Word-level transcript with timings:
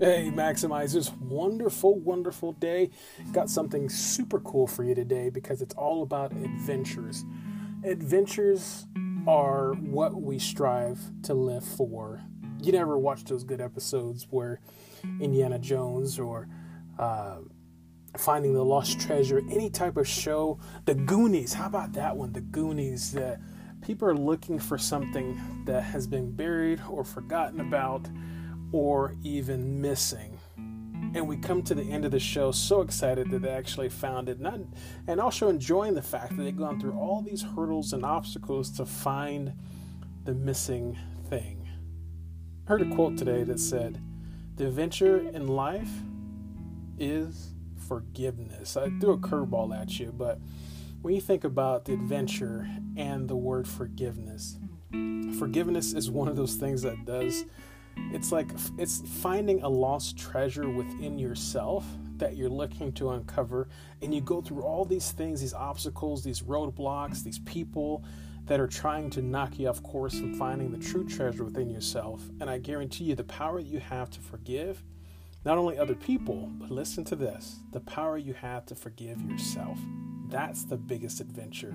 Maximizers. 0.00 1.14
Wonderful, 1.18 1.98
wonderful 1.98 2.52
day. 2.52 2.90
Got 3.32 3.50
something 3.50 3.88
super 3.88 4.40
cool 4.40 4.66
for 4.66 4.82
you 4.82 4.94
today 4.94 5.28
because 5.30 5.60
it's 5.60 5.74
all 5.74 6.02
about 6.02 6.32
adventures. 6.32 7.24
Adventures 7.84 8.86
are 9.26 9.74
what 9.74 10.14
we 10.20 10.38
strive 10.38 10.98
to 11.22 11.34
live 11.34 11.64
for. 11.64 12.22
You 12.62 12.72
never 12.72 12.98
watch 12.98 13.24
those 13.24 13.44
good 13.44 13.60
episodes 13.60 14.26
where 14.30 14.60
Indiana 15.20 15.58
Jones 15.58 16.18
or 16.18 16.48
uh, 16.98 17.38
Finding 18.16 18.54
the 18.54 18.64
Lost 18.64 19.00
Treasure, 19.00 19.40
any 19.50 19.70
type 19.70 19.96
of 19.96 20.08
show. 20.08 20.58
The 20.84 20.94
Goonies, 20.94 21.52
how 21.52 21.66
about 21.66 21.92
that 21.92 22.16
one? 22.16 22.32
The 22.32 22.40
Goonies. 22.40 23.12
The, 23.12 23.38
people 23.82 24.08
are 24.08 24.16
looking 24.16 24.58
for 24.58 24.76
something 24.76 25.40
that 25.64 25.82
has 25.82 26.06
been 26.06 26.32
buried 26.32 26.80
or 26.90 27.04
forgotten 27.04 27.60
about 27.60 28.08
or 28.72 29.14
even 29.22 29.80
missing. 29.80 30.38
And 31.12 31.26
we 31.26 31.36
come 31.36 31.62
to 31.64 31.74
the 31.74 31.82
end 31.82 32.04
of 32.04 32.12
the 32.12 32.20
show 32.20 32.52
so 32.52 32.82
excited 32.82 33.30
that 33.30 33.42
they 33.42 33.48
actually 33.48 33.88
found 33.88 34.28
it, 34.28 34.38
not, 34.38 34.60
and 35.08 35.20
also 35.20 35.48
enjoying 35.48 35.94
the 35.94 36.02
fact 36.02 36.36
that 36.36 36.42
they've 36.42 36.56
gone 36.56 36.78
through 36.78 36.92
all 36.92 37.20
these 37.20 37.42
hurdles 37.42 37.92
and 37.92 38.04
obstacles 38.04 38.70
to 38.72 38.86
find 38.86 39.52
the 40.24 40.34
missing 40.34 40.96
thing. 41.28 41.68
I 42.66 42.70
heard 42.70 42.82
a 42.82 42.94
quote 42.94 43.16
today 43.16 43.42
that 43.42 43.58
said, 43.58 44.00
The 44.54 44.68
adventure 44.68 45.18
in 45.18 45.48
life 45.48 45.90
is 46.98 47.54
forgiveness. 47.88 48.76
I 48.76 48.90
threw 49.00 49.14
a 49.14 49.18
curveball 49.18 49.76
at 49.76 49.98
you, 49.98 50.12
but 50.16 50.38
when 51.02 51.14
you 51.14 51.20
think 51.20 51.42
about 51.42 51.86
the 51.86 51.94
adventure 51.94 52.68
and 52.96 53.28
the 53.28 53.34
word 53.34 53.66
forgiveness, 53.66 54.58
forgiveness 55.38 55.92
is 55.92 56.10
one 56.10 56.28
of 56.28 56.36
those 56.36 56.54
things 56.54 56.82
that 56.82 57.04
does 57.04 57.44
it's 58.12 58.32
like 58.32 58.50
it's 58.78 59.02
finding 59.22 59.62
a 59.62 59.68
lost 59.68 60.18
treasure 60.18 60.68
within 60.68 61.18
yourself 61.18 61.84
that 62.16 62.36
you're 62.36 62.50
looking 62.50 62.92
to 62.92 63.10
uncover. 63.10 63.68
And 64.02 64.14
you 64.14 64.20
go 64.20 64.40
through 64.40 64.62
all 64.62 64.84
these 64.84 65.12
things 65.12 65.40
these 65.40 65.54
obstacles 65.54 66.22
these 66.22 66.42
roadblocks 66.42 67.22
these 67.22 67.38
people 67.40 68.04
that 68.46 68.58
are 68.58 68.66
trying 68.66 69.10
to 69.10 69.22
knock 69.22 69.58
you 69.58 69.68
off 69.68 69.82
course 69.82 70.18
from 70.18 70.34
finding 70.34 70.72
the 70.72 70.78
true 70.78 71.06
treasure 71.06 71.44
within 71.44 71.70
yourself. 71.70 72.22
And 72.40 72.50
i 72.50 72.58
guarantee 72.58 73.04
you 73.04 73.14
the 73.14 73.24
power 73.24 73.60
that 73.60 73.68
you 73.68 73.80
have 73.80 74.10
to 74.10 74.20
forgive 74.20 74.82
not 75.44 75.56
only 75.56 75.78
other 75.78 75.94
people 75.94 76.50
but 76.58 76.70
listen 76.70 77.04
to 77.04 77.16
this 77.16 77.60
the 77.72 77.80
power 77.80 78.18
you 78.18 78.34
have 78.34 78.66
to 78.66 78.74
forgive 78.74 79.20
yourself 79.22 79.78
that's 80.30 80.64
the 80.64 80.76
biggest 80.76 81.20
adventure. 81.20 81.74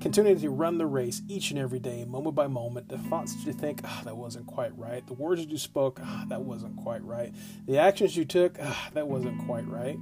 Continuing 0.00 0.40
to 0.40 0.50
run 0.50 0.78
the 0.78 0.86
race 0.86 1.22
each 1.28 1.50
and 1.50 1.58
every 1.58 1.78
day, 1.78 2.04
moment 2.04 2.34
by 2.34 2.46
moment. 2.46 2.88
The 2.88 2.98
thoughts 2.98 3.34
that 3.34 3.46
you 3.46 3.52
think, 3.52 3.80
oh, 3.84 4.00
that 4.04 4.16
wasn't 4.16 4.46
quite 4.46 4.76
right. 4.76 5.06
The 5.06 5.14
words 5.14 5.40
that 5.40 5.50
you 5.50 5.58
spoke, 5.58 6.00
oh, 6.02 6.24
that 6.28 6.42
wasn't 6.42 6.76
quite 6.76 7.04
right. 7.04 7.32
The 7.66 7.78
actions 7.78 8.16
you 8.16 8.24
took, 8.24 8.58
oh, 8.60 8.88
that 8.94 9.06
wasn't 9.06 9.44
quite 9.46 9.66
right. 9.68 9.96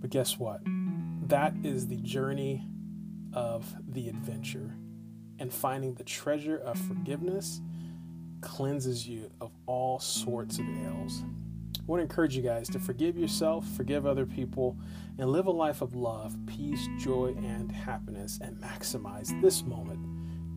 But 0.00 0.10
guess 0.10 0.38
what? 0.38 0.60
That 1.28 1.54
is 1.64 1.88
the 1.88 2.00
journey 2.00 2.66
of 3.32 3.74
the 3.88 4.08
adventure. 4.08 4.74
And 5.38 5.52
finding 5.52 5.94
the 5.94 6.04
treasure 6.04 6.58
of 6.58 6.78
forgiveness 6.78 7.60
cleanses 8.40 9.08
you 9.08 9.30
of 9.40 9.50
all 9.66 9.98
sorts 9.98 10.58
of 10.58 10.66
ails. 10.84 11.24
I 11.84 11.86
want 11.86 12.00
to 12.00 12.04
encourage 12.04 12.34
you 12.34 12.40
guys 12.40 12.66
to 12.70 12.78
forgive 12.78 13.18
yourself, 13.18 13.68
forgive 13.76 14.06
other 14.06 14.24
people, 14.24 14.78
and 15.18 15.30
live 15.30 15.46
a 15.46 15.50
life 15.50 15.82
of 15.82 15.94
love, 15.94 16.34
peace, 16.46 16.88
joy, 16.98 17.34
and 17.36 17.70
happiness, 17.70 18.38
and 18.40 18.56
maximize 18.56 19.38
this 19.42 19.62
moment 19.62 20.00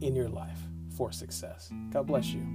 in 0.01 0.15
your 0.15 0.29
life 0.29 0.59
for 0.95 1.11
success. 1.11 1.69
God 1.91 2.07
bless 2.07 2.27
you. 2.27 2.47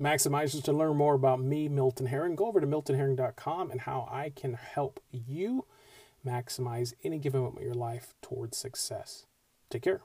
Maximizers 0.00 0.62
to 0.62 0.72
learn 0.72 0.96
more 0.96 1.14
about 1.14 1.40
me, 1.40 1.68
Milton 1.68 2.06
Herring, 2.06 2.36
go 2.36 2.46
over 2.46 2.60
to 2.60 2.66
miltonherring.com 2.68 3.72
and 3.72 3.80
how 3.80 4.08
I 4.08 4.30
can 4.30 4.54
help 4.54 5.00
you 5.10 5.64
maximize 6.24 6.94
any 7.02 7.18
given 7.18 7.40
moment 7.40 7.58
of 7.58 7.64
your 7.64 7.74
life 7.74 8.14
towards 8.22 8.56
success. 8.56 9.26
Take 9.68 9.82
care. 9.82 10.02